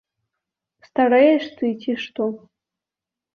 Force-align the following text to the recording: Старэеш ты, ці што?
Старэеш 0.87 1.45
ты, 1.59 1.65
ці 1.85 1.91
што? 2.05 2.23